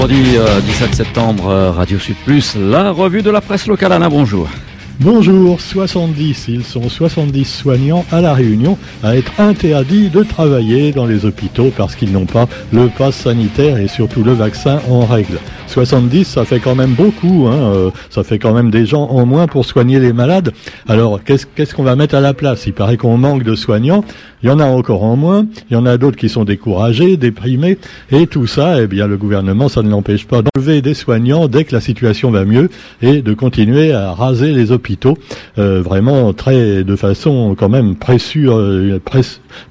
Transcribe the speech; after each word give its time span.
vendredi 0.00 0.38
17 0.64 0.94
septembre, 0.94 1.74
Radio 1.76 1.98
Sud 1.98 2.16
Plus, 2.24 2.56
la 2.56 2.90
revue 2.90 3.20
de 3.20 3.30
la 3.30 3.42
presse 3.42 3.66
locale. 3.66 3.92
Anna, 3.92 4.08
bonjour. 4.08 4.48
Bonjour, 5.02 5.58
70, 5.62 6.48
ils 6.48 6.62
sont 6.62 6.90
70 6.90 7.46
soignants 7.46 8.04
à 8.12 8.20
La 8.20 8.34
Réunion 8.34 8.76
à 9.02 9.16
être 9.16 9.32
interdits 9.40 10.10
de 10.10 10.22
travailler 10.22 10.92
dans 10.92 11.06
les 11.06 11.24
hôpitaux 11.24 11.72
parce 11.74 11.94
qu'ils 11.94 12.12
n'ont 12.12 12.26
pas 12.26 12.46
le 12.70 12.88
pass 12.88 13.16
sanitaire 13.16 13.78
et 13.78 13.88
surtout 13.88 14.22
le 14.22 14.32
vaccin 14.32 14.78
en 14.90 15.06
règle. 15.06 15.38
70, 15.68 16.24
ça 16.24 16.44
fait 16.44 16.58
quand 16.58 16.74
même 16.74 16.92
beaucoup, 16.92 17.46
hein, 17.46 17.54
euh, 17.54 17.90
ça 18.10 18.24
fait 18.24 18.38
quand 18.38 18.52
même 18.52 18.70
des 18.70 18.84
gens 18.84 19.04
en 19.04 19.24
moins 19.24 19.46
pour 19.46 19.64
soigner 19.64 20.00
les 20.00 20.12
malades. 20.12 20.52
Alors 20.86 21.22
qu'est-ce 21.24 21.74
qu'on 21.74 21.82
va 21.82 21.96
mettre 21.96 22.16
à 22.16 22.20
la 22.20 22.34
place? 22.34 22.66
Il 22.66 22.74
paraît 22.74 22.98
qu'on 22.98 23.16
manque 23.16 23.42
de 23.42 23.54
soignants, 23.54 24.04
il 24.42 24.48
y 24.48 24.52
en 24.52 24.58
a 24.58 24.64
encore 24.64 25.04
en 25.04 25.16
moins, 25.16 25.46
il 25.70 25.74
y 25.74 25.76
en 25.76 25.86
a 25.86 25.96
d'autres 25.96 26.16
qui 26.16 26.28
sont 26.28 26.44
découragés, 26.44 27.16
déprimés, 27.16 27.78
et 28.10 28.26
tout 28.26 28.46
ça, 28.46 28.82
eh 28.82 28.86
bien 28.86 29.06
le 29.06 29.16
gouvernement, 29.16 29.68
ça 29.68 29.82
ne 29.82 29.88
l'empêche 29.88 30.26
pas 30.26 30.42
d'enlever 30.42 30.82
des 30.82 30.94
soignants 30.94 31.46
dès 31.46 31.64
que 31.64 31.74
la 31.74 31.80
situation 31.80 32.30
va 32.30 32.44
mieux 32.44 32.68
et 33.00 33.22
de 33.22 33.32
continuer 33.32 33.92
à 33.92 34.12
raser 34.12 34.52
les 34.52 34.72
hôpitaux, 34.72 34.89
euh, 35.58 35.82
vraiment 35.82 36.32
très 36.32 36.84
de 36.84 36.96
façon 36.96 37.54
quand 37.58 37.68
même 37.68 37.96
pressure, 37.96 38.56
euh, 38.56 39.00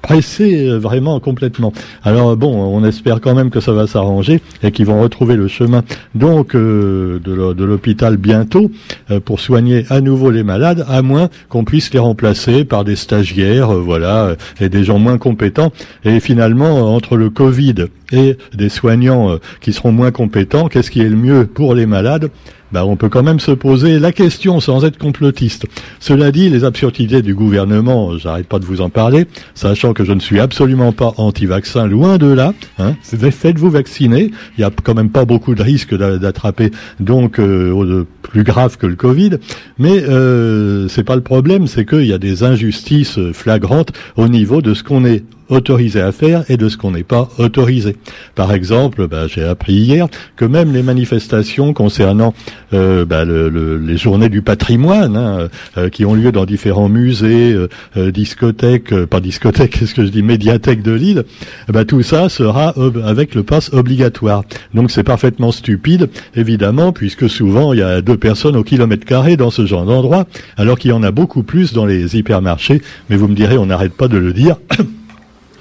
pressée 0.02 0.68
vraiment 0.78 1.20
complètement. 1.20 1.72
Alors 2.02 2.36
bon, 2.36 2.52
on 2.54 2.84
espère 2.84 3.20
quand 3.20 3.34
même 3.34 3.50
que 3.50 3.60
ça 3.60 3.72
va 3.72 3.86
s'arranger 3.86 4.40
et 4.62 4.70
qu'ils 4.70 4.86
vont 4.86 5.00
retrouver 5.00 5.36
le 5.36 5.48
chemin 5.48 5.82
donc 6.14 6.54
euh, 6.54 7.18
de 7.20 7.64
l'hôpital 7.64 8.16
bientôt 8.16 8.70
euh, 9.10 9.20
pour 9.20 9.40
soigner 9.40 9.84
à 9.90 10.00
nouveau 10.00 10.30
les 10.30 10.42
malades, 10.42 10.84
à 10.88 11.02
moins 11.02 11.28
qu'on 11.48 11.64
puisse 11.64 11.92
les 11.92 11.98
remplacer 11.98 12.64
par 12.64 12.84
des 12.84 12.96
stagiaires, 12.96 13.74
euh, 13.74 13.80
voilà, 13.80 14.34
et 14.60 14.68
des 14.68 14.84
gens 14.84 14.98
moins 14.98 15.18
compétents. 15.18 15.72
Et 16.04 16.20
finalement, 16.20 16.94
entre 16.94 17.16
le 17.16 17.30
Covid 17.30 17.86
et 18.12 18.36
des 18.54 18.68
soignants 18.68 19.38
qui 19.60 19.72
seront 19.72 19.92
moins 19.92 20.10
compétents, 20.10 20.68
qu'est-ce 20.68 20.90
qui 20.90 21.00
est 21.00 21.08
le 21.08 21.16
mieux 21.16 21.46
pour 21.46 21.74
les 21.74 21.86
malades? 21.86 22.30
Bah, 22.72 22.84
on 22.86 22.94
peut 22.94 23.08
quand 23.08 23.24
même 23.24 23.40
se 23.40 23.50
poser 23.50 23.98
la 23.98 24.12
question 24.12 24.60
sans 24.60 24.84
être 24.84 24.96
complotiste. 24.96 25.66
Cela 25.98 26.30
dit, 26.30 26.48
les 26.48 26.62
absurdités 26.62 27.20
du 27.20 27.34
gouvernement, 27.34 28.16
j'arrête 28.16 28.46
pas 28.46 28.60
de 28.60 28.64
vous 28.64 28.80
en 28.80 28.90
parler, 28.90 29.26
sachant 29.54 29.92
que 29.92 30.04
je 30.04 30.12
ne 30.12 30.20
suis 30.20 30.38
absolument 30.38 30.92
pas 30.92 31.12
anti-vaccin, 31.16 31.86
loin 31.86 32.16
de 32.16 32.28
là. 32.28 32.54
Hein. 32.78 32.94
Faites-vous 33.02 33.70
vacciner, 33.70 34.30
il 34.56 34.60
n'y 34.60 34.64
a 34.64 34.70
quand 34.70 34.94
même 34.94 35.10
pas 35.10 35.24
beaucoup 35.24 35.56
de 35.56 35.62
risques 35.62 35.96
d'attraper 35.96 36.70
donc 37.00 37.40
euh, 37.40 38.04
plus 38.22 38.44
grave 38.44 38.76
que 38.76 38.86
le 38.86 38.96
Covid. 38.96 39.38
Mais 39.78 40.04
euh, 40.04 40.86
c'est 40.88 41.04
pas 41.04 41.16
le 41.16 41.22
problème, 41.22 41.66
c'est 41.66 41.84
qu'il 41.84 42.06
y 42.06 42.12
a 42.12 42.18
des 42.18 42.44
injustices 42.44 43.18
flagrantes 43.32 43.92
au 44.16 44.28
niveau 44.28 44.62
de 44.62 44.74
ce 44.74 44.84
qu'on 44.84 45.04
est 45.04 45.24
autorisé 45.50 46.00
à 46.00 46.12
faire 46.12 46.44
et 46.48 46.56
de 46.56 46.68
ce 46.68 46.76
qu'on 46.76 46.92
n'est 46.92 47.02
pas 47.02 47.28
autorisé. 47.38 47.96
Par 48.34 48.52
exemple, 48.52 49.06
bah, 49.06 49.26
j'ai 49.26 49.44
appris 49.44 49.74
hier 49.74 50.06
que 50.36 50.44
même 50.44 50.72
les 50.72 50.82
manifestations 50.82 51.72
concernant 51.72 52.34
euh, 52.72 53.04
bah, 53.04 53.24
les 53.24 53.96
journées 53.96 54.28
du 54.28 54.42
patrimoine, 54.42 55.16
hein, 55.16 55.48
euh, 55.76 55.88
qui 55.88 56.04
ont 56.04 56.14
lieu 56.14 56.32
dans 56.32 56.46
différents 56.46 56.88
musées, 56.88 57.54
euh, 57.96 58.10
discothèques, 58.10 58.94
pas 59.06 59.20
discothèques, 59.20 59.70
qu'est-ce 59.78 59.94
que 59.94 60.04
je 60.04 60.10
dis, 60.10 60.22
médiathèques 60.22 60.82
de 60.82 60.92
Lille, 60.92 61.24
bah, 61.68 61.84
tout 61.84 62.02
ça 62.02 62.28
sera 62.28 62.74
avec 63.04 63.34
le 63.34 63.42
pass 63.42 63.72
obligatoire. 63.72 64.44
Donc 64.74 64.90
c'est 64.90 65.04
parfaitement 65.04 65.52
stupide, 65.52 66.08
évidemment, 66.34 66.92
puisque 66.92 67.28
souvent 67.28 67.72
il 67.72 67.80
y 67.80 67.82
a 67.82 68.00
deux 68.00 68.16
personnes 68.16 68.56
au 68.56 68.62
kilomètre 68.62 69.04
carré 69.04 69.36
dans 69.36 69.50
ce 69.50 69.66
genre 69.66 69.84
d'endroit, 69.84 70.26
alors 70.56 70.78
qu'il 70.78 70.90
y 70.90 70.94
en 70.94 71.02
a 71.02 71.10
beaucoup 71.10 71.42
plus 71.42 71.72
dans 71.72 71.86
les 71.86 72.16
hypermarchés. 72.16 72.82
Mais 73.08 73.16
vous 73.16 73.28
me 73.28 73.34
direz, 73.34 73.58
on 73.58 73.66
n'arrête 73.66 73.94
pas 73.94 74.08
de 74.08 74.18
le 74.18 74.32
dire. 74.32 74.56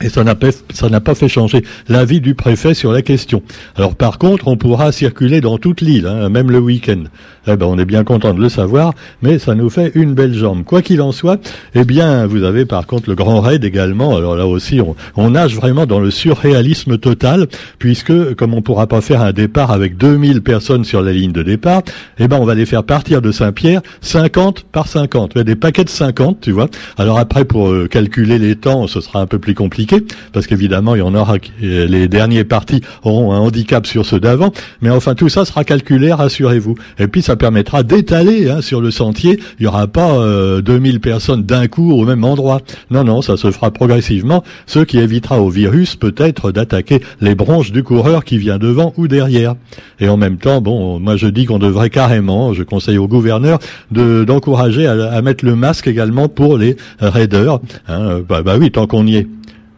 Et 0.02 0.10
ça 0.10 0.24
n'a 0.24 0.36
pas, 0.36 1.16
fait 1.16 1.28
changer 1.28 1.64
l'avis 1.90 2.22
du 2.22 2.34
préfet 2.34 2.74
sur 2.74 2.92
la 2.92 3.02
question. 3.02 3.44
Alors 3.76 3.96
par 3.96 4.18
contre, 4.18 4.48
on 4.48 4.56
pourra 4.56 4.92
circuler 4.92 5.42
dans 5.42 5.58
toute 5.58 5.82
l'île, 5.82 6.08
hein, 6.08 6.30
même 6.30 6.52
le 6.52 6.60
week-end. 6.60 7.04
Eh 7.48 7.56
ben, 7.56 7.66
on 7.66 7.78
est 7.78 7.86
bien 7.86 8.04
content 8.04 8.34
de 8.34 8.40
le 8.40 8.50
savoir, 8.50 8.94
mais 9.22 9.40
ça 9.40 9.56
nous 9.56 9.70
fait 9.70 9.92
une 9.96 10.14
belle 10.14 10.34
jambe. 10.34 10.64
Quoi 10.64 10.82
qu'il 10.82 11.02
en 11.02 11.12
soit, 11.12 11.42
eh 11.74 11.84
bien, 11.84 12.28
vous 12.28 12.44
avez 12.44 12.66
par 12.66 12.86
contre 12.86 13.10
le 13.10 13.16
Grand 13.16 13.42
Raid 13.42 13.64
également. 13.64 14.16
Alors 14.16 14.36
là 14.36 14.46
aussi, 14.46 14.80
on, 15.16 15.30
nage 15.30 15.56
vraiment 15.56 15.86
dans 15.86 16.00
le 16.00 16.12
surréalisme 16.12 16.98
total, 16.98 17.48
puisque 17.78 18.36
comme 18.36 18.54
on 18.54 18.62
pourra 18.62 18.88
pas 18.88 19.02
faire 19.02 19.22
un 19.22 19.34
départ 19.34 19.72
avec 19.72 19.98
2000 19.98 20.42
personnes 20.42 20.86
sur 20.86 21.02
la 21.02 21.12
ligne 21.12 21.32
de 21.32 21.44
départ, 21.44 21.82
eh 22.20 22.28
ben, 22.28 22.38
on 22.40 22.46
va 22.46 22.56
les 22.56 22.66
faire 22.66 22.84
partir 22.84 23.22
de 23.22 23.32
Saint-Pierre 23.32 23.82
50 24.02 24.66
par 24.72 24.88
50. 24.88 25.38
Des 25.40 25.56
paquets 25.56 25.84
de 25.84 25.90
50, 25.90 26.42
tu 26.42 26.52
vois. 26.52 26.68
Alors 26.98 27.20
après, 27.20 27.46
pour 27.46 27.70
euh, 27.70 27.88
calculer 27.88 28.38
les 28.38 28.56
temps, 28.56 28.88
ce 28.88 29.02
sera 29.02 29.20
un 29.20 29.26
peu 29.26 29.40
plus 29.40 29.56
compliqué 29.56 29.89
parce 30.34 30.48
qu'évidemment, 30.48 30.96
il 30.96 31.00
y 31.00 31.02
en 31.02 31.16
aura, 31.16 31.36
les 31.62 32.08
derniers 32.08 32.44
partis 32.44 32.82
auront 33.04 33.34
un 33.34 33.40
handicap 33.40 33.86
sur 33.86 34.06
ceux 34.06 34.20
d'avant, 34.20 34.52
mais 34.82 34.90
enfin, 34.90 35.16
tout 35.16 35.30
ça 35.30 35.46
sera 35.46 35.64
calculé, 35.64 36.14
rassurez-vous. 36.14 36.76
Et 37.00 37.08
puis, 37.08 37.22
ça 37.22 37.36
permettra 37.36 37.84
d'étaler 37.84 38.50
hein, 38.50 38.62
sur 38.62 38.82
le 38.82 38.92
sentier, 38.92 39.40
il 39.60 39.64
n'y 39.64 39.68
aura 39.68 39.88
pas 39.88 40.14
2000 40.62 40.96
euh, 40.96 41.00
personnes 41.00 41.44
d'un 41.44 41.68
coup 41.68 41.92
au 41.92 42.06
même 42.06 42.24
endroit. 42.24 42.62
Non, 42.92 43.04
non, 43.04 43.22
ça 43.22 43.38
se 43.38 43.52
fera 43.52 43.72
progressivement, 43.72 44.44
ce 44.66 44.80
qui 44.80 45.00
évitera 45.00 45.42
au 45.42 45.50
virus 45.50 45.96
peut-être 45.96 46.52
d'attaquer 46.52 47.02
les 47.22 47.36
bronches 47.36 47.72
du 47.72 47.84
coureur 47.84 48.24
qui 48.24 48.38
vient 48.38 48.58
devant 48.58 48.94
ou 48.98 49.08
derrière. 49.08 49.56
Et 50.00 50.10
en 50.10 50.18
même 50.18 50.38
temps, 50.38 50.62
bon, 50.62 51.00
moi 51.00 51.18
je 51.18 51.28
dis 51.28 51.46
qu'on 51.46 51.60
devrait 51.60 51.90
carrément, 51.90 52.54
je 52.54 52.64
conseille 52.64 52.98
au 52.98 53.08
gouverneur, 53.08 53.60
d'encourager 53.92 54.88
à, 54.88 55.22
mettre 55.22 55.46
le 55.46 55.56
masque 55.56 55.88
également 55.88 56.28
pour 56.30 56.58
les 56.58 56.78
raiders. 57.00 57.60
Hein. 57.88 58.22
bah, 58.28 58.42
bah 58.42 58.56
oui, 58.58 58.72
tant 58.72 58.88
qu'on 58.88 59.06
y 59.06 59.18
est 59.18 59.28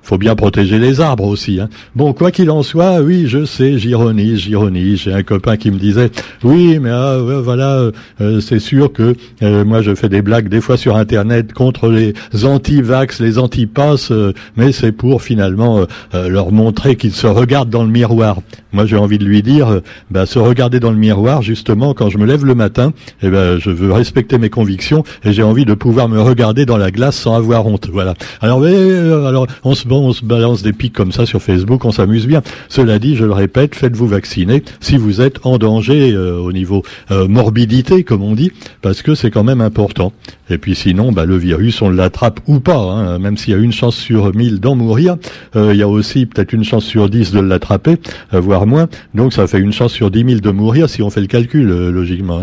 faut 0.01 0.17
bien 0.17 0.35
protéger 0.35 0.79
les 0.79 0.99
arbres 0.99 1.25
aussi. 1.25 1.59
Hein. 1.59 1.69
Bon, 1.95 2.13
quoi 2.13 2.31
qu'il 2.31 2.49
en 2.49 2.63
soit, 2.63 3.01
oui, 3.01 3.25
je 3.27 3.45
sais, 3.45 3.77
j'ironise, 3.77 4.39
j'ironise. 4.39 5.01
J'ai 5.01 5.13
un 5.13 5.23
copain 5.23 5.57
qui 5.57 5.71
me 5.71 5.77
disait, 5.77 6.09
oui, 6.43 6.79
mais 6.79 6.89
ah, 6.89 7.17
voilà, 7.19 7.91
euh, 8.19 8.41
c'est 8.41 8.59
sûr 8.59 8.91
que 8.91 9.15
euh, 9.43 9.63
moi 9.63 9.81
je 9.81 9.95
fais 9.95 10.09
des 10.09 10.21
blagues 10.21 10.49
des 10.49 10.61
fois 10.61 10.77
sur 10.77 10.95
Internet 10.95 11.53
contre 11.53 11.89
les 11.89 12.13
anti-vax, 12.43 13.21
les 13.21 13.37
anti-pass, 13.37 14.11
euh, 14.11 14.33
mais 14.57 14.71
c'est 14.71 14.91
pour 14.91 15.21
finalement 15.21 15.85
leur 16.13 16.51
montrer 16.51 16.95
qu'ils 16.95 17.13
se 17.13 17.27
regardent 17.27 17.69
dans 17.69 17.83
le 17.83 17.89
miroir. 17.89 18.37
Moi, 18.73 18.85
j'ai 18.85 18.97
envie 18.97 19.17
de 19.17 19.25
lui 19.25 19.41
dire, 19.41 19.81
bah, 20.09 20.25
se 20.25 20.39
regarder 20.39 20.79
dans 20.79 20.91
le 20.91 20.97
miroir, 20.97 21.41
justement, 21.41 21.93
quand 21.93 22.09
je 22.09 22.17
me 22.17 22.25
lève 22.25 22.45
le 22.45 22.55
matin, 22.55 22.93
eh 23.21 23.29
ben, 23.29 23.57
je 23.59 23.69
veux 23.69 23.91
respecter 23.91 24.37
mes 24.37 24.49
convictions 24.49 25.03
et 25.23 25.33
j'ai 25.33 25.43
envie 25.43 25.65
de 25.65 25.73
pouvoir 25.73 26.07
me 26.07 26.21
regarder 26.21 26.65
dans 26.65 26.77
la 26.77 26.91
glace 26.91 27.17
sans 27.17 27.35
avoir 27.35 27.65
honte. 27.67 27.89
Voilà. 27.91 28.13
Alors, 28.39 28.63
alors, 28.63 29.47
on 29.63 29.75
se 29.75 29.87
on 29.99 30.13
se 30.13 30.23
balance 30.25 30.61
des 30.61 30.73
pics 30.73 30.93
comme 30.93 31.11
ça 31.11 31.25
sur 31.25 31.41
Facebook, 31.41 31.85
on 31.85 31.91
s'amuse 31.91 32.27
bien. 32.27 32.41
Cela 32.69 32.99
dit, 32.99 33.15
je 33.15 33.25
le 33.25 33.33
répète, 33.33 33.75
faites-vous 33.75 34.07
vacciner 34.07 34.63
si 34.79 34.97
vous 34.97 35.21
êtes 35.21 35.45
en 35.45 35.57
danger 35.57 36.13
euh, 36.13 36.37
au 36.37 36.51
niveau 36.51 36.83
euh, 37.11 37.27
morbidité, 37.27 38.03
comme 38.03 38.23
on 38.23 38.33
dit, 38.33 38.51
parce 38.81 39.01
que 39.01 39.15
c'est 39.15 39.31
quand 39.31 39.43
même 39.43 39.61
important. 39.61 40.13
Et 40.49 40.57
puis 40.57 40.75
sinon, 40.75 41.11
bah, 41.11 41.25
le 41.25 41.37
virus, 41.37 41.81
on 41.81 41.89
l'attrape 41.89 42.39
ou 42.47 42.59
pas, 42.59 42.77
hein. 42.77 43.19
même 43.19 43.37
s'il 43.37 43.53
y 43.53 43.57
a 43.57 43.59
une 43.59 43.71
chance 43.71 43.95
sur 43.95 44.35
mille 44.35 44.59
d'en 44.59 44.75
mourir, 44.75 45.17
euh, 45.55 45.73
il 45.73 45.79
y 45.79 45.83
a 45.83 45.87
aussi 45.87 46.25
peut-être 46.25 46.53
une 46.53 46.63
chance 46.63 46.85
sur 46.85 47.09
dix 47.09 47.31
de 47.31 47.39
l'attraper, 47.39 47.97
voire 48.31 48.67
moins. 48.67 48.87
Donc 49.13 49.33
ça 49.33 49.47
fait 49.47 49.59
une 49.59 49.73
chance 49.73 49.93
sur 49.93 50.11
dix 50.11 50.23
mille 50.23 50.41
de 50.41 50.51
mourir 50.51 50.89
si 50.89 51.01
on 51.01 51.09
fait 51.09 51.21
le 51.21 51.27
calcul, 51.27 51.67
logiquement. 51.67 52.41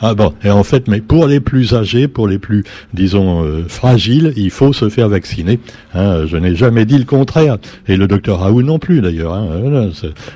Ah 0.00 0.14
bon, 0.14 0.32
et 0.44 0.50
en 0.50 0.62
fait, 0.62 0.88
mais 0.88 1.00
pour 1.00 1.26
les 1.26 1.40
plus 1.40 1.74
âgés, 1.74 2.08
pour 2.08 2.28
les 2.28 2.38
plus, 2.38 2.64
disons, 2.94 3.44
fragiles, 3.66 4.32
il 4.36 4.50
faut 4.50 4.72
se 4.72 4.88
faire 4.88 5.08
vacciner. 5.08 5.58
Hein. 5.94 6.26
Je 6.26 6.36
n'ai 6.36 6.54
jamais 6.54 6.84
dit 6.88 6.98
le 6.98 7.04
contraire. 7.04 7.58
Et 7.86 7.96
le 7.96 8.08
docteur 8.08 8.40
Raoult 8.40 8.62
non 8.62 8.80
plus, 8.80 9.00
d'ailleurs. 9.00 9.34
Hein. 9.34 9.90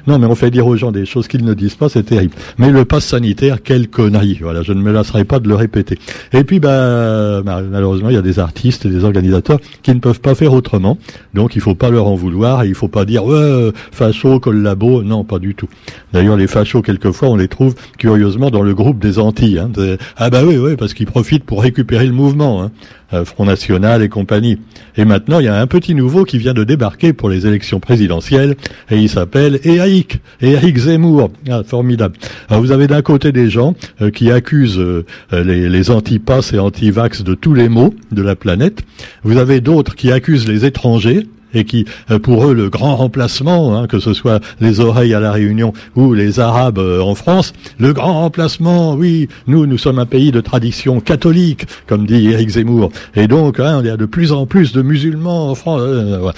Non, 0.06 0.18
mais 0.18 0.26
on 0.26 0.36
fait 0.36 0.52
dire 0.52 0.66
aux 0.66 0.76
gens 0.76 0.92
des 0.92 1.04
choses 1.04 1.26
qu'ils 1.26 1.44
ne 1.44 1.54
disent 1.54 1.74
pas, 1.74 1.88
c'est 1.88 2.04
terrible. 2.04 2.34
Mais 2.58 2.70
le 2.70 2.84
pass 2.84 3.04
sanitaire, 3.04 3.62
quelle 3.62 3.88
connerie. 3.88 4.38
Voilà, 4.40 4.62
je 4.62 4.72
ne 4.72 4.80
me 4.80 4.92
lasserai 4.92 5.24
pas 5.24 5.40
de 5.40 5.48
le 5.48 5.56
répéter. 5.56 5.98
Et 6.32 6.44
puis, 6.44 6.60
bah, 6.60 7.42
malheureusement, 7.44 8.10
il 8.10 8.14
y 8.14 8.18
a 8.18 8.22
des 8.22 8.38
artistes 8.38 8.86
et 8.86 8.88
des 8.88 9.02
organisateurs 9.02 9.58
qui 9.82 9.92
ne 9.92 9.98
peuvent 9.98 10.20
pas 10.20 10.36
faire 10.36 10.52
autrement. 10.52 10.98
Donc, 11.34 11.56
il 11.56 11.60
faut 11.60 11.74
pas 11.74 11.90
leur 11.90 12.06
en 12.06 12.14
vouloir 12.14 12.62
et 12.62 12.68
il 12.68 12.74
faut 12.74 12.88
pas 12.88 13.04
dire, 13.04 13.24
ouais, 13.24 13.72
facho, 13.90 14.38
collabo. 14.38 15.02
Non, 15.02 15.24
pas 15.24 15.38
du 15.38 15.54
tout. 15.54 15.68
D'ailleurs, 16.12 16.36
les 16.36 16.46
fachos, 16.46 16.82
quelquefois, 16.82 17.28
on 17.28 17.36
les 17.36 17.48
trouve 17.48 17.74
curieusement 17.98 18.50
dans 18.50 18.62
le 18.62 18.74
groupe 18.74 18.98
des 18.98 19.18
Antilles. 19.18 19.58
Hein. 19.58 19.70
Ah 20.16 20.30
bah 20.30 20.42
oui, 20.44 20.56
oui, 20.58 20.76
parce 20.76 20.94
qu'ils 20.94 21.06
profitent 21.06 21.44
pour 21.44 21.62
récupérer 21.62 22.06
le 22.06 22.12
mouvement. 22.12 22.62
Hein. 22.62 22.70
Euh, 23.14 23.24
Front 23.24 23.44
National 23.44 24.02
et 24.02 24.08
compagnie. 24.08 24.58
Et 24.96 25.04
maintenant, 25.04 25.38
il 25.38 25.44
y 25.44 25.48
a 25.48 25.60
un 25.60 25.66
petit 25.66 25.94
nouveau 25.94 26.24
qui 26.24 26.38
vient 26.38 26.54
de 26.54 26.64
débarquer 26.64 27.12
pour 27.12 27.28
les 27.28 27.46
élections 27.46 27.78
présidentielles, 27.78 28.56
et 28.90 28.96
il 28.96 29.08
s'appelle 29.08 29.60
Eric, 29.64 30.18
Eric 30.40 30.78
Zemmour. 30.78 31.30
Ah, 31.50 31.62
formidable. 31.62 32.16
Alors, 32.48 32.62
vous 32.62 32.72
avez 32.72 32.86
d'un 32.86 33.02
côté 33.02 33.30
des 33.30 33.50
gens 33.50 33.74
euh, 34.00 34.10
qui 34.10 34.30
accusent 34.30 34.78
euh, 34.78 35.04
les, 35.32 35.68
les 35.68 35.90
anti-pass 35.90 36.52
et 36.52 36.58
anti-vax 36.58 37.22
de 37.22 37.34
tous 37.34 37.54
les 37.54 37.68
maux 37.68 37.94
de 38.12 38.22
la 38.22 38.34
planète. 38.34 38.82
Vous 39.24 39.36
avez 39.36 39.60
d'autres 39.60 39.94
qui 39.94 40.10
accusent 40.10 40.48
les 40.48 40.64
étrangers, 40.64 41.26
et 41.54 41.64
qui, 41.64 41.84
euh, 42.10 42.18
pour 42.18 42.46
eux, 42.46 42.54
le 42.54 42.68
grand 42.68 42.96
remplacement, 42.96 43.76
hein, 43.76 43.86
que 43.86 43.98
ce 43.98 44.12
soit 44.12 44.40
les 44.60 44.80
oreilles 44.80 45.14
à 45.14 45.20
la 45.20 45.32
Réunion 45.32 45.72
ou 45.96 46.14
les 46.14 46.40
Arabes 46.40 46.78
euh, 46.78 47.00
en 47.00 47.14
France, 47.14 47.52
le 47.78 47.92
grand 47.92 48.20
remplacement, 48.20 48.94
oui, 48.94 49.28
nous, 49.46 49.66
nous 49.66 49.78
sommes 49.78 49.98
un 49.98 50.06
pays 50.06 50.32
de 50.32 50.40
tradition 50.40 51.00
catholique, 51.00 51.66
comme 51.86 52.06
dit 52.06 52.28
Éric 52.28 52.50
Zemmour, 52.50 52.90
et 53.14 53.28
donc 53.28 53.60
hein, 53.60 53.80
il 53.80 53.86
y 53.86 53.90
a 53.90 53.96
de 53.96 54.06
plus 54.06 54.32
en 54.32 54.46
plus 54.46 54.72
de 54.72 54.82
musulmans 54.82 55.50
en 55.50 55.54
France. 55.54 55.80
Euh, 55.82 56.32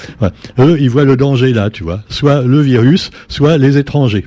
eux, 0.58 0.76
ils 0.80 0.90
voient 0.90 1.04
le 1.04 1.16
danger 1.16 1.52
là, 1.52 1.70
tu 1.70 1.84
vois, 1.84 2.00
soit 2.08 2.42
le 2.42 2.60
virus, 2.60 3.10
soit 3.28 3.58
les 3.58 3.78
étrangers. 3.78 4.26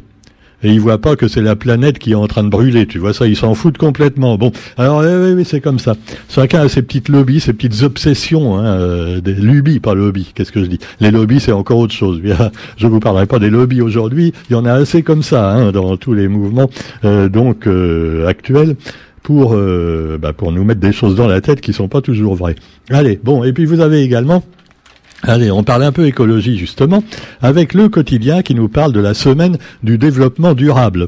Et 0.64 0.72
ils 0.72 0.80
voient 0.80 1.00
pas 1.00 1.16
que 1.16 1.28
c'est 1.28 1.42
la 1.42 1.56
planète 1.56 2.00
qui 2.00 2.12
est 2.12 2.16
en 2.16 2.28
train 2.28 2.44
de 2.44 2.50
brûler. 2.50 2.86
Tu 2.88 2.98
vois 3.00 3.14
ça, 3.14 3.28
ils 3.28 3.36
s'en 3.36 3.54
foutent 3.54 3.78
complètement. 3.78 4.38
Bon, 4.38 4.52
alors 4.78 5.00
oui, 5.00 5.34
oui, 5.36 5.46
c'est 5.46 5.62
comme 5.62 5.80
ça. 5.80 5.96
Chacun 6.30 6.62
a 6.62 6.70
ses 6.70 6.82
petites 6.82 7.10
lobbies, 7.10 7.40
ses 7.40 7.54
petites 7.54 7.84
obsessions, 7.84 8.58
hein, 8.58 8.66
euh, 8.66 9.22
des 9.22 9.34
lubies, 9.34 9.80
pas 9.80 9.94
lobbies. 9.94 10.32
Qu'est-ce 10.34 10.52
que 10.52 10.62
je 10.62 10.68
dis? 10.68 10.80
Les 11.00 11.12
lobbies, 11.12 11.40
c'est 11.40 11.52
encore 11.52 11.78
autre 11.78 11.94
chose. 11.94 12.22
Je 12.78 12.88
vous 12.88 13.00
parlerai 13.00 13.26
pas 13.26 13.40
des 13.40 13.50
lobbies 13.50 13.82
aujourd'hui. 13.82 14.34
Il 14.50 14.54
y 14.54 14.56
en 14.56 14.66
a 14.66 14.74
assez 14.74 15.04
comme 15.04 15.24
ça 15.24 15.52
hein, 15.52 15.72
dans 15.72 15.98
tous 15.98 16.14
les 16.14 16.28
mouvements 16.28 16.70
euh, 17.06 17.30
donc 17.30 17.68
euh, 17.68 18.28
actuels 18.28 18.76
pour 19.24 19.58
bah, 20.22 20.32
pour 20.32 20.54
nous 20.54 20.64
mettre 20.64 20.80
des 20.80 20.94
choses 20.94 21.16
dans 21.16 21.28
la 21.28 21.42
tête 21.42 21.60
qui 21.60 21.74
sont 21.74 21.90
pas 21.90 22.00
toujours 22.00 22.36
vraies. 22.36 22.56
Allez, 22.90 23.20
bon, 23.22 23.44
et 23.44 23.52
puis 23.52 23.66
vous 23.66 23.82
avez 23.82 24.02
également 24.02 24.42
Allez, 25.24 25.50
on 25.52 25.64
parle 25.64 25.84
un 25.84 25.92
peu 25.92 26.06
écologie 26.06 26.58
justement, 26.58 27.04
avec 27.42 27.74
le 27.74 27.90
quotidien 27.90 28.44
qui 28.44 28.54
nous 28.56 28.70
parle 28.70 28.94
de 28.94 29.00
la 29.00 29.14
semaine 29.14 29.58
du 29.84 29.98
développement 29.98 30.54
durable. 30.54 31.08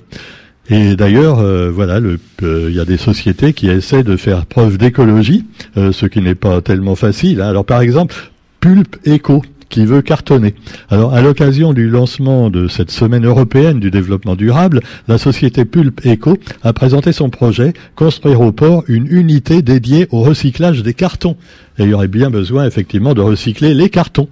Et 0.70 0.96
d'ailleurs, 0.96 1.40
euh, 1.40 1.72
voilà, 1.72 1.96
euh, 1.96 2.68
il 2.70 2.76
y 2.76 2.80
a 2.80 2.86
des 2.86 2.98
sociétés 2.98 3.54
qui 3.54 3.70
essaient 3.70 4.04
de 4.04 4.16
faire 4.18 4.46
preuve 4.46 4.78
d'écologie, 4.78 5.46
euh, 5.78 5.92
ce 5.92 6.06
qui 6.06 6.22
n'est 6.22 6.36
pas 6.36 6.62
tellement 6.62 6.96
facile. 6.96 7.42
Hein. 7.42 7.50
Alors 7.50 7.66
par 7.66 7.82
exemple, 7.82 8.16
Pulp 8.60 8.98
Eco, 9.08 9.44
qui 9.70 9.86
veut 9.86 10.02
cartonner. 10.02 10.56
Alors, 10.90 11.14
à 11.14 11.22
l'occasion 11.22 11.74
du 11.74 11.90
lancement 11.90 12.50
de 12.50 12.68
cette 12.68 12.92
semaine 12.92 13.26
européenne 13.26 13.80
du 13.80 13.92
développement 13.92 14.36
durable, 14.36 14.82
la 15.08 15.18
société 15.18 15.66
Pulp 15.66 16.02
Eco 16.06 16.38
a 16.64 16.74
présenté 16.74 17.12
son 17.12 17.30
projet 17.30 17.74
construire 17.96 18.42
au 18.42 18.52
port 18.52 18.84
une 18.88 19.08
unité 19.08 19.62
dédiée 19.62 20.08
au 20.12 20.22
recyclage 20.22 20.84
des 20.84 20.94
cartons. 20.94 21.38
Et 21.78 21.84
il 21.84 21.90
y 21.90 21.94
aurait 21.94 22.08
bien 22.08 22.30
besoin 22.30 22.66
effectivement 22.66 23.14
de 23.14 23.22
recycler 23.22 23.74
les 23.74 23.90
cartons. 23.90 24.28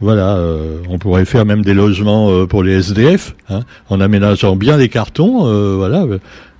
Voilà, 0.00 0.36
euh, 0.36 0.82
on 0.90 0.98
pourrait 0.98 1.24
faire 1.24 1.46
même 1.46 1.62
des 1.62 1.72
logements 1.72 2.30
euh, 2.30 2.46
pour 2.46 2.62
les 2.62 2.74
SDF, 2.74 3.34
hein, 3.48 3.60
en 3.88 4.00
aménageant 4.00 4.54
bien 4.54 4.76
les 4.76 4.90
cartons. 4.90 5.46
Euh, 5.46 5.74
voilà, 5.76 6.06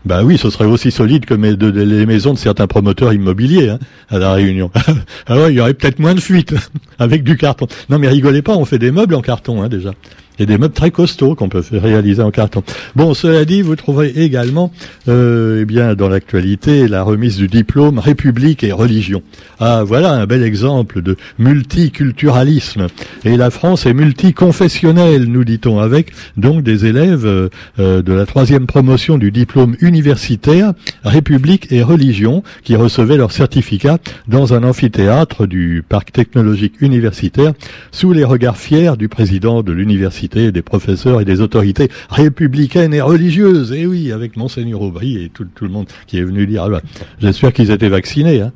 ben 0.06 0.23
oui, 0.23 0.38
ce 0.38 0.50
serait 0.50 0.67
aussi 0.67 0.93
solide 0.93 1.26
que 1.26 1.35
les 1.35 2.06
maisons 2.06 2.32
de 2.32 2.38
certains 2.38 2.69
promoteurs 2.69 3.12
immobiliers 3.12 3.70
hein, 3.70 3.79
à 4.08 4.19
la 4.19 4.32
Réunion. 4.32 4.70
Alors 5.26 5.50
il 5.50 5.56
y 5.56 5.61
aurait 5.61 5.75
peut-être 5.75 5.99
moins 5.99 6.14
de 6.14 6.20
fuites 6.20 6.55
avec 7.00 7.25
du 7.25 7.37
carton. 7.37 7.67
Non 7.91 7.99
mais 7.99 8.08
rigolez 8.08 8.41
pas, 8.41 8.56
on 8.56 8.64
fait 8.64 8.79
des 8.79 8.93
meubles 8.93 9.17
en 9.17 9.20
carton 9.20 9.62
hein, 9.62 9.69
déjà. 9.69 9.91
A 10.38 10.44
des 10.44 10.59
meubles 10.59 10.75
très 10.75 10.91
costauds 10.91 11.35
qu'on 11.35 11.49
peut 11.49 11.65
réaliser 11.73 12.23
en 12.23 12.31
carton. 12.31 12.62
Bon, 12.94 13.15
cela 13.15 13.47
dit, 13.47 13.62
vous 13.62 13.75
trouverez 13.75 14.12
également, 14.17 14.71
euh, 15.09 15.61
eh 15.62 15.65
bien, 15.65 15.94
dans 15.94 16.11
l'actualité, 16.11 16.88
la 16.88 17.03
remise 17.03 17.38
du 17.38 17.47
diplôme 17.47 17.99
République 17.99 18.62
et 18.62 18.71
religion. 18.73 19.23
Ah, 19.61 19.83
voilà 19.83 20.12
un 20.12 20.27
bel 20.27 20.43
exemple 20.43 21.00
de 21.00 21.17
multiculturalisme. 21.38 22.88
Et 23.25 23.38
la 23.38 23.50
France 23.50 23.87
est 23.87 23.94
multiconfessionnelle, 23.94 25.25
nous 25.25 25.44
dit-on, 25.44 25.81
avec 25.81 26.12
donc 26.37 26.62
des 26.62 26.85
élèves 26.85 27.25
euh, 27.25 27.49
euh, 27.79 28.03
de 28.03 28.12
la 28.12 28.27
troisième 28.27 28.67
promotion 28.67 29.17
du 29.17 29.31
diplôme 29.31 29.75
universitaire 29.81 30.75
République 31.03 31.73
et 31.73 31.83
religion 31.83 32.43
qui 32.62 32.77
recevaient 32.77 33.17
leur 33.17 33.33
certificat 33.33 33.99
dans 34.29 34.53
un 34.53 34.65
amphithéâtre 34.65 35.47
du 35.47 35.83
parc 35.88 36.12
technologique 36.12 36.75
universitaire 36.83 37.55
sous 37.91 38.12
les 38.12 38.25
regards 38.25 38.59
fiers 38.59 38.93
du 38.99 39.09
président 39.09 39.62
de 39.62 39.73
l'université 39.73 40.25
des 40.28 40.62
professeurs 40.62 41.20
et 41.20 41.25
des 41.25 41.40
autorités 41.40 41.88
républicaines 42.11 42.94
et 42.94 43.00
religieuses. 43.00 43.73
Et 43.73 43.87
oui, 43.87 44.12
avec 44.12 44.37
Monseigneur 44.37 44.82
Aubry 44.82 45.25
et 45.25 45.28
tout, 45.28 45.46
le 45.61 45.69
monde 45.69 45.87
qui 46.06 46.19
est 46.19 46.25
venu 46.25 46.46
dire, 46.46 46.64
ah 46.64 46.69
bah, 46.69 46.81
j'espère 47.20 47.52
qu'ils 47.52 47.70
étaient 47.70 47.88
vaccinés. 47.88 48.40
Hein. 48.40 48.52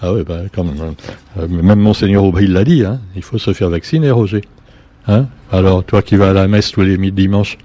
Ah 0.00 0.12
oui, 0.12 0.22
bah, 0.26 0.40
quand 0.54 0.64
même. 0.64 0.80
Hein. 0.80 0.94
Euh, 1.38 1.48
même 1.48 1.80
Monseigneur 1.80 2.24
Aubry 2.24 2.46
l'a 2.46 2.64
dit, 2.64 2.84
hein. 2.84 3.00
il 3.16 3.22
faut 3.22 3.38
se 3.38 3.52
faire 3.52 3.70
vacciner, 3.70 4.10
Roger. 4.10 4.42
Hein 5.06 5.26
Alors, 5.52 5.84
toi 5.84 6.02
qui 6.02 6.16
vas 6.16 6.30
à 6.30 6.32
la 6.32 6.48
messe 6.48 6.70
tous 6.70 6.82
les 6.82 6.96
dimanches, 6.96 7.58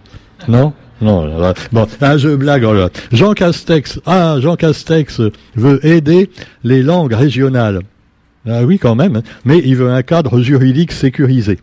non? 0.47 0.73
Non, 1.01 1.29
bon, 1.71 1.87
un 2.01 2.17
jeu 2.17 2.35
blague. 2.35 2.65
Jean 3.13 3.31
Castex, 3.31 4.01
ah, 4.05 4.35
Jean 4.41 4.57
Castex 4.57 5.21
veut 5.55 5.85
aider 5.85 6.29
les 6.65 6.83
langues 6.83 7.13
régionales. 7.13 7.83
Ah 8.45 8.63
oui, 8.63 8.79
quand 8.79 8.95
même, 8.95 9.21
mais 9.45 9.61
il 9.63 9.77
veut 9.77 9.91
un 9.91 10.01
cadre 10.01 10.41
juridique 10.41 10.91
sécurisé. 10.91 11.59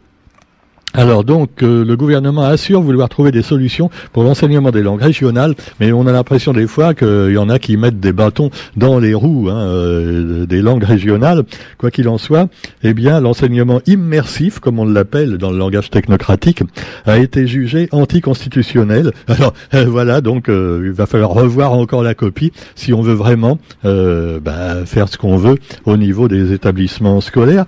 Alors 0.94 1.24
donc 1.24 1.62
euh, 1.62 1.84
le 1.84 1.94
gouvernement 1.94 2.42
assure 2.42 2.80
vouloir 2.80 3.10
trouver 3.10 3.30
des 3.30 3.42
solutions 3.42 3.90
pour 4.14 4.22
l'enseignement 4.22 4.70
des 4.70 4.82
langues 4.82 5.02
régionales, 5.02 5.54
mais 5.78 5.92
on 5.92 6.06
a 6.06 6.12
l'impression 6.12 6.54
des 6.54 6.66
fois 6.66 6.94
qu'il 6.94 7.32
y 7.32 7.38
en 7.38 7.50
a 7.50 7.58
qui 7.58 7.76
mettent 7.76 8.00
des 8.00 8.14
bâtons 8.14 8.50
dans 8.76 8.98
les 8.98 9.12
roues 9.12 9.50
hein, 9.50 9.58
euh, 9.58 10.46
des 10.46 10.62
langues 10.62 10.84
régionales. 10.84 11.44
Quoi 11.76 11.90
qu'il 11.90 12.08
en 12.08 12.16
soit, 12.16 12.48
eh 12.82 12.94
bien 12.94 13.20
l'enseignement 13.20 13.82
immersif, 13.86 14.58
comme 14.58 14.78
on 14.78 14.86
l'appelle 14.86 15.36
dans 15.36 15.50
le 15.50 15.58
langage 15.58 15.90
technocratique, 15.90 16.62
a 17.04 17.18
été 17.18 17.46
jugé 17.46 17.88
anticonstitutionnel. 17.92 19.12
Alors 19.28 19.52
euh, 19.74 19.84
voilà, 19.84 20.22
donc 20.22 20.46
il 20.48 20.92
va 20.92 21.04
falloir 21.04 21.30
revoir 21.30 21.74
encore 21.74 22.02
la 22.02 22.14
copie 22.14 22.52
si 22.74 22.94
on 22.94 23.02
veut 23.02 23.12
vraiment 23.12 23.58
bah, 23.82 24.86
faire 24.86 25.08
ce 25.08 25.18
qu'on 25.18 25.36
veut 25.36 25.56
au 25.84 25.98
niveau 25.98 26.28
des 26.28 26.52
établissements 26.52 27.20
scolaires 27.20 27.66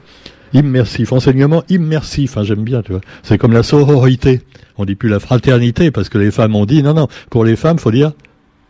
immersif, 0.52 1.12
enseignement 1.12 1.62
immersif, 1.68 2.36
hein, 2.36 2.42
j'aime 2.42 2.64
bien, 2.64 2.82
tu 2.82 2.92
vois. 2.92 3.00
C'est 3.22 3.38
comme 3.38 3.52
la 3.52 3.62
sororité. 3.62 4.40
On 4.76 4.84
dit 4.84 4.94
plus 4.94 5.08
la 5.08 5.20
fraternité 5.20 5.90
parce 5.90 6.08
que 6.08 6.18
les 6.18 6.30
femmes 6.30 6.54
ont 6.54 6.66
dit 6.66 6.82
non, 6.82 6.94
non, 6.94 7.08
pour 7.30 7.44
les 7.44 7.56
femmes, 7.56 7.78
faut 7.78 7.90
dire, 7.90 8.12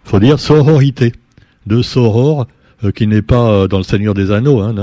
faut 0.04 0.20
dire 0.20 0.38
sororité. 0.38 1.12
De 1.66 1.82
soror, 1.82 2.46
euh, 2.84 2.92
qui 2.92 3.06
n'est 3.06 3.22
pas 3.22 3.50
euh, 3.50 3.68
dans 3.68 3.78
le 3.78 3.82
Seigneur 3.82 4.14
des 4.14 4.30
Anneaux. 4.30 4.60
Hein, 4.60 4.74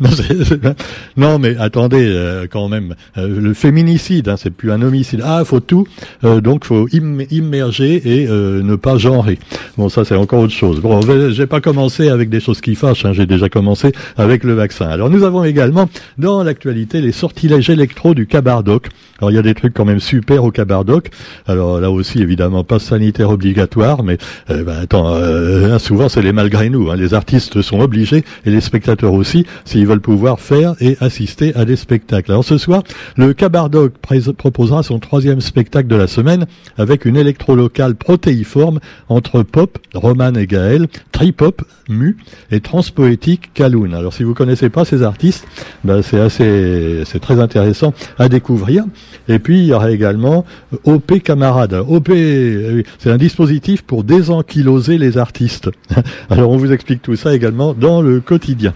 non, 1.16 1.38
mais 1.38 1.56
attendez, 1.58 2.06
euh, 2.08 2.46
quand 2.50 2.68
même, 2.68 2.94
le 3.16 3.54
féminicide, 3.54 4.28
hein, 4.28 4.36
c'est 4.36 4.50
plus 4.50 4.72
un 4.72 4.82
homicide. 4.82 5.22
Ah, 5.24 5.44
faut 5.44 5.60
tout, 5.60 5.86
donc 6.22 6.64
faut 6.64 6.88
immerger 6.88 8.22
et 8.22 8.26
ne 8.28 8.76
pas 8.76 8.98
genrer. 8.98 9.38
Bon, 9.76 9.88
ça 9.88 10.04
c'est 10.04 10.16
encore 10.16 10.40
autre 10.40 10.52
chose. 10.52 10.80
Bon, 10.80 11.00
j'ai 11.30 11.46
pas 11.46 11.60
commencé 11.60 12.08
avec 12.08 12.28
des 12.30 12.40
choses 12.40 12.60
qui 12.60 12.74
fâchent. 12.74 13.04
Hein, 13.04 13.12
j'ai 13.12 13.26
déjà 13.26 13.48
commencé 13.48 13.92
avec 14.16 14.44
le 14.44 14.54
vaccin. 14.54 14.86
Alors 14.86 15.10
nous 15.10 15.24
avons 15.24 15.44
également 15.44 15.88
dans 16.18 16.42
l'actualité 16.42 17.00
les 17.00 17.12
sortilèges 17.12 17.70
électro 17.70 18.14
du 18.14 18.26
Cabardoc. 18.26 18.88
Alors 19.18 19.30
il 19.30 19.34
y 19.34 19.38
a 19.38 19.42
des 19.42 19.54
trucs 19.54 19.74
quand 19.74 19.84
même 19.84 20.00
super 20.00 20.44
au 20.44 20.50
Cabardoc. 20.50 21.10
Alors 21.46 21.80
là 21.80 21.90
aussi 21.90 22.20
évidemment 22.20 22.64
pas 22.64 22.78
sanitaire 22.78 23.30
obligatoire, 23.30 24.02
mais 24.02 24.18
ben, 24.48 24.68
attends, 24.68 25.14
hein, 25.14 25.78
souvent 25.78 26.08
c'est 26.08 26.22
les 26.22 26.32
malgré 26.32 26.70
nous 26.70 26.86
Hein. 26.90 26.96
Les 26.96 27.14
artistes 27.14 27.62
sont 27.62 27.80
obligés, 27.80 28.24
et 28.44 28.50
les 28.50 28.60
spectateurs 28.60 29.12
aussi, 29.12 29.46
s'ils 29.76 29.86
veulent 29.86 30.00
pouvoir 30.00 30.40
faire 30.40 30.74
et 30.80 30.96
assister 31.00 31.54
à 31.54 31.66
des 31.66 31.76
spectacles. 31.76 32.30
Alors 32.30 32.44
ce 32.44 32.56
soir, 32.56 32.82
le 33.16 33.34
Cabardoc 33.34 33.92
proposera 34.38 34.82
son 34.82 34.98
troisième 34.98 35.42
spectacle 35.42 35.86
de 35.86 35.96
la 35.96 36.06
semaine 36.06 36.46
avec 36.78 37.04
une 37.04 37.14
électro-locale 37.14 37.94
protéiforme 37.94 38.80
entre 39.10 39.42
pop, 39.42 39.76
Roman 39.92 40.32
et 40.32 40.46
Gaël, 40.46 40.86
trip-hop, 41.12 41.62
mu, 41.90 42.16
et 42.50 42.60
transpoétique, 42.60 43.52
Kaloun. 43.52 43.92
Alors 43.92 44.14
si 44.14 44.22
vous 44.22 44.32
connaissez 44.32 44.70
pas 44.70 44.86
ces 44.86 45.02
artistes, 45.02 45.46
ben, 45.84 46.00
c'est 46.00 46.20
assez, 46.20 47.02
c'est 47.04 47.20
très 47.20 47.38
intéressant 47.38 47.92
à 48.18 48.30
découvrir. 48.30 48.84
Et 49.28 49.38
puis 49.38 49.58
il 49.58 49.66
y 49.66 49.74
aura 49.74 49.90
également 49.90 50.46
OP 50.84 51.22
Camarade. 51.22 51.74
OP, 51.86 52.08
euh, 52.08 52.82
c'est 52.98 53.10
un 53.10 53.18
dispositif 53.18 53.82
pour 53.82 54.04
désankyloser 54.04 54.96
les 54.96 55.18
artistes. 55.18 55.68
Alors 56.30 56.50
on 56.50 56.56
vous 56.56 56.72
explique 56.72 57.02
tout 57.02 57.16
ça 57.16 57.34
également 57.34 57.74
dans 57.74 58.00
le 58.00 58.20
quotidien. 58.20 58.72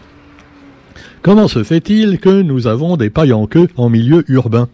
Comment 1.22 1.48
se 1.48 1.62
fait-il 1.62 2.18
que 2.18 2.40
nous 2.40 2.66
avons 2.66 2.96
des 2.96 3.10
pailles 3.10 3.34
en 3.34 3.46
queue 3.46 3.68
en 3.76 3.90
milieu 3.90 4.24
urbain? 4.28 4.68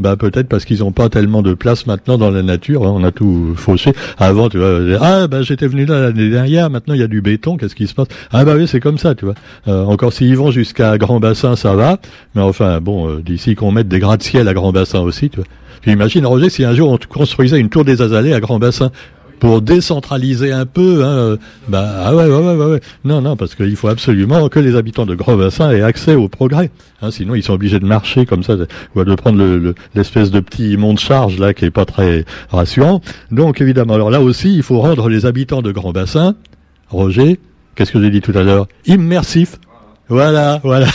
Bah 0.00 0.16
peut-être 0.16 0.48
parce 0.48 0.64
qu'ils 0.64 0.80
n'ont 0.80 0.90
pas 0.90 1.08
tellement 1.08 1.40
de 1.40 1.54
place 1.54 1.86
maintenant 1.86 2.18
dans 2.18 2.32
la 2.32 2.42
nature. 2.42 2.84
Hein. 2.84 2.92
on 2.96 3.04
a 3.04 3.12
tout 3.12 3.54
fauché. 3.54 3.92
Avant, 4.18 4.48
tu 4.48 4.58
vois, 4.58 4.80
ah 5.00 5.28
bah 5.28 5.42
j'étais 5.42 5.68
venu 5.68 5.84
là 5.84 6.00
l'année 6.00 6.30
dernière. 6.30 6.68
Maintenant 6.68 6.94
il 6.94 7.00
y 7.00 7.04
a 7.04 7.06
du 7.06 7.20
béton. 7.20 7.56
Qu'est-ce 7.56 7.76
qui 7.76 7.86
se 7.86 7.94
passe? 7.94 8.08
Ah 8.32 8.44
bah 8.44 8.54
oui, 8.56 8.66
c'est 8.66 8.80
comme 8.80 8.98
ça, 8.98 9.14
tu 9.14 9.24
vois. 9.24 9.34
Euh, 9.68 9.84
encore 9.84 10.12
s'ils 10.12 10.36
vont 10.36 10.50
jusqu'à 10.50 10.98
Grand 10.98 11.20
Bassin, 11.20 11.54
ça 11.54 11.76
va. 11.76 11.98
Mais 12.34 12.42
enfin 12.42 12.80
bon, 12.80 13.08
euh, 13.08 13.22
d'ici 13.22 13.54
qu'on 13.54 13.70
mette 13.70 13.86
des 13.86 14.00
gratte-ciel 14.00 14.48
à 14.48 14.54
Grand 14.54 14.72
Bassin 14.72 14.98
aussi, 14.98 15.30
tu 15.30 15.36
vois. 15.36 15.46
Puis 15.80 15.92
imagine 15.92 16.26
Roger 16.26 16.50
si 16.50 16.64
un 16.64 16.74
jour 16.74 16.90
on 16.90 16.98
construisait 17.08 17.60
une 17.60 17.68
tour 17.68 17.84
des 17.84 18.02
Azalées 18.02 18.32
à 18.32 18.40
Grand 18.40 18.58
Bassin 18.58 18.90
pour 19.40 19.62
décentraliser 19.62 20.52
un 20.52 20.66
peu. 20.66 21.04
Hein, 21.04 21.38
bah 21.68 22.02
ah 22.04 22.14
ouais, 22.14 22.26
ouais, 22.26 22.54
ouais, 22.54 22.66
ouais, 22.66 22.80
Non, 23.04 23.20
non, 23.20 23.36
parce 23.36 23.54
qu'il 23.54 23.76
faut 23.76 23.88
absolument 23.88 24.48
que 24.48 24.58
les 24.58 24.76
habitants 24.76 25.06
de 25.06 25.14
Grand 25.14 25.36
Bassin 25.36 25.70
aient 25.70 25.82
accès 25.82 26.14
au 26.14 26.28
progrès. 26.28 26.70
Hein, 27.02 27.10
sinon, 27.10 27.34
ils 27.34 27.42
sont 27.42 27.52
obligés 27.52 27.80
de 27.80 27.86
marcher 27.86 28.26
comme 28.26 28.42
ça, 28.42 28.56
ou 28.94 29.04
de 29.04 29.14
prendre 29.14 29.74
l'espèce 29.94 30.30
de 30.30 30.40
petit 30.40 30.76
mont 30.76 30.94
de 30.94 30.98
charge 30.98 31.38
là 31.38 31.54
qui 31.54 31.64
est 31.64 31.70
pas 31.70 31.84
très 31.84 32.24
rassurant. 32.50 33.00
Donc 33.30 33.60
évidemment, 33.60 33.94
alors 33.94 34.10
là 34.10 34.20
aussi, 34.20 34.54
il 34.54 34.62
faut 34.62 34.80
rendre 34.80 35.08
les 35.08 35.26
habitants 35.26 35.62
de 35.62 35.72
Grand 35.72 35.92
Bassin, 35.92 36.34
Roger, 36.88 37.38
qu'est-ce 37.74 37.92
que 37.92 38.00
j'ai 38.00 38.10
dit 38.10 38.20
tout 38.20 38.36
à 38.36 38.42
l'heure, 38.42 38.66
immersifs. 38.86 39.58
Voilà, 40.08 40.60
voilà. 40.62 40.86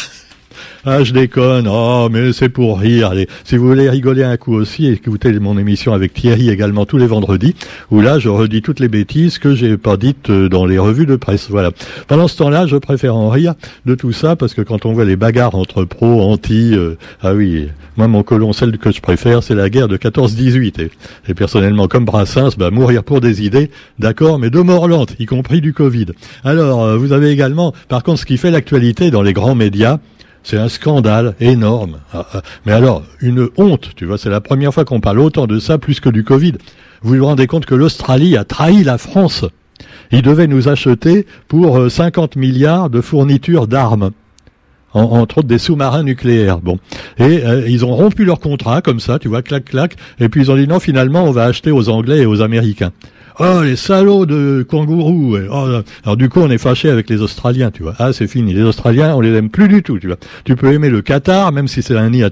Ah, 0.85 1.03
je 1.03 1.11
déconne. 1.11 1.67
Oh, 1.69 2.07
mais 2.09 2.31
c'est 2.31 2.47
pour 2.47 2.79
rire. 2.79 3.09
Allez, 3.09 3.27
si 3.43 3.57
vous 3.57 3.67
voulez 3.67 3.89
rigoler 3.89 4.23
un 4.23 4.37
coup 4.37 4.53
aussi, 4.53 4.87
écoutez 4.87 5.37
mon 5.37 5.57
émission 5.57 5.93
avec 5.93 6.13
Thierry 6.13 6.49
également 6.49 6.85
tous 6.85 6.97
les 6.97 7.05
vendredis, 7.05 7.53
où 7.91 7.99
là, 7.99 8.17
je 8.17 8.29
redis 8.29 8.61
toutes 8.61 8.79
les 8.79 8.87
bêtises 8.87 9.39
que 9.39 9.55
j'ai 9.55 9.75
pas 9.77 9.97
dites 9.97 10.29
euh, 10.29 10.47
dans 10.47 10.65
les 10.65 10.77
revues 10.77 11.05
de 11.05 11.17
presse. 11.17 11.47
Voilà. 11.49 11.71
Pendant 12.07 12.29
ce 12.29 12.37
temps-là, 12.37 12.65
je 12.65 12.77
préfère 12.77 13.17
en 13.17 13.27
rire 13.27 13.55
de 13.85 13.93
tout 13.93 14.13
ça 14.13 14.37
parce 14.37 14.53
que 14.53 14.61
quand 14.61 14.85
on 14.85 14.93
voit 14.93 15.03
les 15.03 15.17
bagarres 15.17 15.55
entre 15.55 15.83
pros, 15.83 16.21
anti, 16.21 16.73
euh, 16.73 16.95
ah 17.21 17.33
oui, 17.33 17.67
moi 17.97 18.07
mon 18.07 18.23
colon, 18.23 18.53
celle 18.53 18.77
que 18.77 18.93
je 18.93 19.01
préfère, 19.01 19.43
c'est 19.43 19.55
la 19.55 19.69
guerre 19.69 19.89
de 19.89 19.97
14-18. 19.97 20.81
Et, 20.81 20.91
et, 21.27 21.33
personnellement, 21.33 21.89
comme 21.89 22.05
Brassens, 22.05 22.55
bah, 22.57 22.71
mourir 22.71 23.03
pour 23.03 23.19
des 23.19 23.43
idées, 23.43 23.69
d'accord, 23.99 24.39
mais 24.39 24.49
de 24.49 24.61
mort 24.61 24.87
lente, 24.87 25.13
y 25.19 25.25
compris 25.25 25.59
du 25.59 25.73
Covid. 25.73 26.07
Alors, 26.45 26.83
euh, 26.83 26.95
vous 26.95 27.11
avez 27.11 27.31
également, 27.31 27.73
par 27.89 28.01
contre, 28.03 28.21
ce 28.21 28.25
qui 28.25 28.37
fait 28.37 28.51
l'actualité 28.51 29.11
dans 29.11 29.21
les 29.21 29.33
grands 29.33 29.55
médias, 29.55 29.99
c'est 30.43 30.57
un 30.57 30.69
scandale 30.69 31.35
énorme. 31.39 31.99
Ah, 32.13 32.25
ah. 32.33 32.41
Mais 32.65 32.71
alors, 32.71 33.03
une 33.21 33.49
honte, 33.57 33.91
tu 33.95 34.05
vois, 34.05 34.17
c'est 34.17 34.29
la 34.29 34.41
première 34.41 34.73
fois 34.73 34.85
qu'on 34.85 34.99
parle 34.99 35.19
autant 35.19 35.47
de 35.47 35.59
ça 35.59 35.77
plus 35.77 35.99
que 35.99 36.09
du 36.09 36.23
Covid. 36.23 36.53
Vous 37.01 37.15
vous 37.15 37.25
rendez 37.25 37.47
compte 37.47 37.65
que 37.65 37.75
l'Australie 37.75 38.37
a 38.37 38.43
trahi 38.43 38.83
la 38.83 38.97
France. 38.97 39.45
Ils 40.11 40.21
devaient 40.21 40.47
nous 40.47 40.67
acheter 40.67 41.25
pour 41.47 41.89
50 41.89 42.35
euh, 42.35 42.39
milliards 42.39 42.89
de 42.89 43.01
fournitures 43.01 43.67
d'armes. 43.67 44.11
entre 44.93 45.39
autres 45.39 45.47
des 45.47 45.59
sous-marins 45.59 46.03
nucléaires. 46.03 46.59
Bon, 46.59 46.79
et 47.19 47.45
euh, 47.45 47.67
ils 47.67 47.85
ont 47.85 47.95
rompu 47.95 48.25
leur 48.25 48.39
contrat 48.39 48.81
comme 48.81 48.99
ça, 48.99 49.19
tu 49.19 49.27
vois, 49.27 49.41
clac 49.41 49.65
clac. 49.65 49.95
Et 50.19 50.29
puis 50.29 50.41
ils 50.41 50.51
ont 50.51 50.55
dit 50.55 50.67
non, 50.67 50.79
finalement, 50.79 51.23
on 51.23 51.31
va 51.31 51.43
acheter 51.43 51.71
aux 51.71 51.89
Anglais 51.89 52.19
et 52.19 52.25
aux 52.25 52.41
Américains. 52.41 52.91
Oh, 53.41 53.61
les 53.63 53.77
salauds 53.77 54.25
de 54.25 54.65
kangourous. 54.67 55.37
Oh, 55.49 55.81
alors 56.03 56.17
du 56.17 56.27
coup, 56.27 56.41
on 56.41 56.49
est 56.49 56.57
fâché 56.57 56.89
avec 56.89 57.09
les 57.09 57.21
Australiens, 57.21 57.71
tu 57.71 57.83
vois. 57.83 57.95
Ah, 57.97 58.11
c'est 58.11 58.27
fini. 58.27 58.53
Les 58.53 58.63
Australiens, 58.63 59.15
on 59.15 59.21
les 59.21 59.33
aime 59.33 59.49
plus 59.49 59.69
du 59.69 59.81
tout, 59.81 59.97
tu 59.97 60.07
vois. 60.07 60.17
Tu 60.43 60.57
peux 60.57 60.73
aimer 60.73 60.89
le 60.89 61.01
Qatar, 61.01 61.53
même 61.53 61.69
si 61.69 61.81
c'est 61.81 61.95
un 61.95 62.09
nid 62.09 62.21
à 62.23 62.29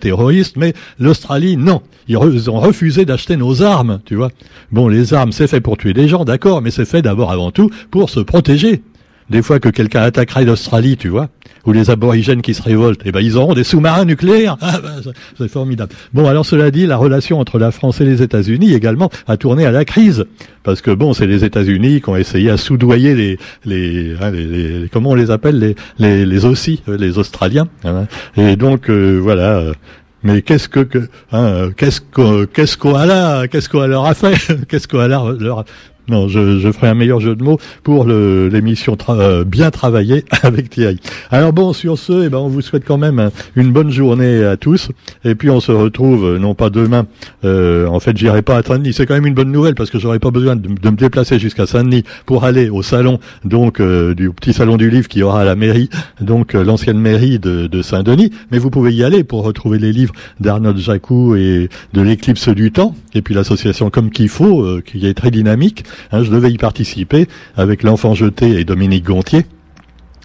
mais 0.57 0.73
l'Australie, 0.99 1.55
non. 1.55 1.81
Ils, 2.09 2.49
ont 2.49 2.59
refusé 2.59 3.05
d'acheter 3.05 3.37
nos 3.37 3.61
armes, 3.61 4.01
tu 4.03 4.15
vois. 4.15 4.31
Bon, 4.73 4.89
les 4.89 5.13
armes, 5.13 5.31
c'est 5.31 5.47
fait 5.47 5.61
pour 5.61 5.77
tuer 5.77 5.93
des 5.93 6.09
gens, 6.09 6.25
d'accord, 6.25 6.61
mais 6.61 6.71
c'est 6.71 6.85
fait 6.85 7.01
d'abord 7.01 7.31
avant 7.31 7.51
tout 7.51 7.69
pour 7.89 8.09
se 8.09 8.19
protéger 8.19 8.81
des 9.29 9.41
fois 9.41 9.59
que 9.59 9.69
quelqu'un 9.69 10.01
attaquerait 10.01 10.45
l'Australie, 10.45 10.97
tu 10.97 11.09
vois, 11.09 11.29
ou 11.65 11.73
les 11.73 11.89
aborigènes 11.89 12.41
qui 12.41 12.53
se 12.53 12.61
révoltent, 12.61 13.01
eh 13.05 13.11
ben 13.11 13.19
ils 13.19 13.37
auront 13.37 13.53
des 13.53 13.63
sous-marins 13.63 14.05
nucléaires. 14.05 14.57
Ah 14.69 14.79
ben, 14.81 15.11
c'est 15.37 15.47
formidable. 15.47 15.93
Bon, 16.13 16.27
alors 16.27 16.45
cela 16.45 16.71
dit, 16.71 16.85
la 16.85 16.97
relation 16.97 17.39
entre 17.39 17.57
la 17.57 17.71
France 17.71 18.01
et 18.01 18.05
les 18.05 18.21
États-Unis 18.21 18.73
également 18.73 19.09
a 19.25 19.37
tourné 19.37 19.65
à 19.65 19.71
la 19.71 19.85
crise, 19.85 20.25
parce 20.63 20.81
que 20.81 20.91
bon, 20.91 21.13
c'est 21.13 21.25
les 21.25 21.45
États-Unis 21.45 22.01
qui 22.01 22.09
ont 22.09 22.15
essayé 22.17 22.49
à 22.49 22.57
soudoyer 22.57 23.15
les 23.15 23.37
les, 23.65 24.15
hein, 24.21 24.31
les, 24.31 24.89
comment 24.91 25.11
on 25.11 25.15
les 25.15 25.31
appelle 25.31 25.57
les 25.57 25.75
les, 25.99 26.25
les 26.25 26.45
aussi 26.45 26.81
euh, 26.89 26.97
les 26.97 27.17
Australiens. 27.17 27.67
Hein. 27.85 28.07
et 28.35 28.55
donc 28.55 28.89
euh, 28.89 29.17
voilà. 29.21 29.59
Euh, 29.59 29.73
mais 30.23 30.41
qu'est-ce 30.41 30.67
que, 30.67 30.87
hein, 31.31 31.69
qu'est-ce 31.77 32.01
que 32.01 32.45
qu'est-ce 32.45 32.77
qu'on 32.77 32.95
a 32.95 33.47
qu'est-ce 33.47 33.69
qu'on 33.69 33.85
leur 33.85 34.05
a 34.05 34.13
fait? 34.13 34.35
Qu'est-ce 34.67 34.87
qu'on 34.87 35.07
leur, 35.07 35.31
leur 35.33 35.63
non, 36.09 36.29
je, 36.29 36.71
ferai 36.71 36.87
un 36.87 36.93
meilleur 36.93 37.19
jeu 37.19 37.35
de 37.35 37.43
mots 37.43 37.59
pour 37.83 38.05
l'émission 38.05 38.97
euh, 39.09 39.43
bien 39.43 39.71
travaillée 39.71 40.23
avec 40.41 40.69
Thierry. 40.69 40.99
Alors 41.31 41.51
bon, 41.51 41.73
sur 41.73 41.97
ce, 41.97 42.25
eh 42.25 42.29
ben, 42.29 42.37
on 42.37 42.47
vous 42.47 42.61
souhaite 42.61 42.85
quand 42.85 42.97
même 42.97 43.29
une 43.57 43.73
bonne 43.73 43.91
journée 43.91 44.43
à 44.45 44.55
tous. 44.55 44.89
Et 45.25 45.35
puis 45.35 45.49
on 45.49 45.59
se 45.59 45.73
retrouve, 45.73 46.25
euh, 46.25 46.39
non 46.39 46.55
pas 46.55 46.69
demain, 46.69 47.07
euh, 47.43 47.87
en 47.87 47.99
fait 47.99 48.15
j'irai 48.15 48.41
pas 48.41 48.55
à 48.55 48.63
Saint-Denis. 48.63 48.93
C'est 48.93 49.05
quand 49.05 49.15
même 49.15 49.25
une 49.25 49.33
bonne 49.33 49.51
nouvelle 49.51 49.75
parce 49.75 49.89
que 49.89 49.99
j'aurais 49.99 50.19
pas 50.19 50.31
besoin 50.31 50.55
de, 50.55 50.69
me 50.69 50.95
déplacer 50.95 51.39
jusqu'à 51.39 51.65
Saint-Denis 51.65 52.03
pour 52.25 52.45
aller 52.45 52.69
au 52.69 52.83
salon, 52.83 53.19
donc 53.43 53.81
du 53.81 54.29
petit 54.31 54.53
salon 54.53 54.77
du 54.77 54.89
livre 54.89 55.09
qui 55.09 55.23
aura 55.23 55.43
la 55.43 55.55
mairie, 55.55 55.89
donc 56.21 56.53
l'ancienne 56.53 56.99
mairie 56.99 57.37
de, 57.39 57.67
de 57.67 57.81
Saint-Denis. 57.81 58.31
Mais 58.51 58.59
vous 58.59 58.69
pouvez 58.69 58.93
y 58.93 59.03
aller 59.03 59.25
pour 59.25 59.43
retrouver 59.43 59.77
les 59.77 59.91
livres 59.91 60.13
d'Arnold 60.39 60.77
Jacou 60.77 61.35
et 61.35 61.69
de 61.93 62.01
l'éclipse 62.01 62.47
du 62.47 62.71
temps, 62.71 62.95
et 63.13 63.21
puis 63.21 63.33
l'association 63.33 63.89
Comme 63.89 64.09
qu'il 64.09 64.29
faut, 64.29 64.65
qui 64.85 65.05
est 65.05 65.13
très 65.13 65.31
dynamique. 65.31 65.83
Hein, 66.11 66.23
je 66.23 66.31
devais 66.31 66.51
y 66.51 66.57
participer 66.57 67.27
avec 67.55 67.83
l'enfant 67.83 68.13
jeté 68.15 68.59
et 68.59 68.65
Dominique 68.65 69.05
Gontier. 69.05 69.45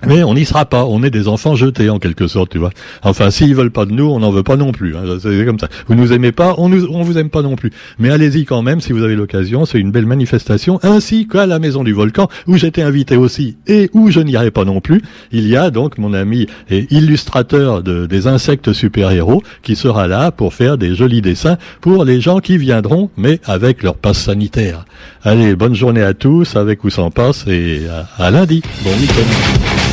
Mais 0.06 0.25
on 0.25 0.35
n'y 0.35 0.44
sera 0.44 0.64
pas, 0.64 0.85
on 0.85 1.02
est 1.02 1.11
des 1.11 1.28
enfants 1.28 1.54
jetés 1.54 1.88
en 1.88 1.99
quelque 1.99 2.26
sorte, 2.26 2.50
tu 2.50 2.59
vois. 2.59 2.71
Enfin, 3.02 3.30
s'ils 3.30 3.54
veulent 3.54 3.71
pas 3.71 3.87
de 3.87 3.92
nous, 3.92 4.06
on 4.06 4.18
n'en 4.18 4.30
veut 4.30 4.42
pas 4.42 4.56
non 4.56 4.73
plus. 4.73 4.97
Hein. 4.97 5.02
C'est 5.21 5.44
comme 5.44 5.59
ça. 5.59 5.68
Vous 5.87 5.94
nous 5.94 6.12
aimez 6.12 6.32
pas, 6.32 6.54
on 6.59 6.68
nous, 6.68 6.87
on 6.90 7.02
vous 7.02 7.18
aime 7.18 7.30
pas 7.30 7.42
non 7.42 7.54
plus. 7.54 7.71
Mais 7.99 8.11
allez-y 8.11 8.44
quand 8.44 8.62
même 8.62 8.80
si 8.80 8.92
vous 8.92 9.04
avez 9.04 9.14
l'occasion. 9.14 9.64
C'est 9.64 9.78
une 9.78 9.92
belle 9.92 10.06
manifestation, 10.06 10.80
ainsi 10.82 11.28
qu'à 11.28 11.47
la 11.47 11.59
Maison 11.59 11.85
du 11.85 11.92
Volcan 11.92 12.28
où 12.47 12.56
j'étais 12.56 12.82
invité 12.82 13.16
aussi 13.16 13.56
et 13.66 13.90
où 13.92 14.11
je 14.11 14.21
n'irai 14.21 14.50
pas 14.50 14.64
non 14.64 14.80
plus. 14.80 15.02
Il 15.30 15.47
y 15.47 15.56
a 15.56 15.71
donc 15.71 15.99
mon 15.99 16.14
ami 16.14 16.47
et 16.68 16.87
illustrateur 16.90 17.82
de, 17.82 18.06
des 18.06 18.26
insectes 18.26 18.73
super-héros 18.73 19.42
qui 19.62 19.76
sera 19.76 20.09
là 20.09 20.32
pour 20.32 20.52
faire 20.54 20.78
des 20.78 20.94
jolis 20.94 21.23
dessins 21.23 21.59
pour 21.80 22.04
les 22.04 22.21
gens 22.21 22.40
qui 22.40 22.59
viendront, 22.59 23.11
mais 23.16 23.40
avec 23.44 23.82
leur 23.82 23.94
passe 23.94 24.18
sanitaire. 24.18 24.85
Allez, 25.23 25.54
bonne 25.54 25.75
journée 25.75 26.02
à 26.02 26.14
tous, 26.14 26.56
avec 26.56 26.82
ou 26.85 26.90
sans 26.90 27.11
passe, 27.11 27.47
et 27.47 27.82
à, 27.88 28.25
à 28.25 28.30
lundi. 28.30 28.62
Bon 28.82 28.90
week-end. 28.90 29.92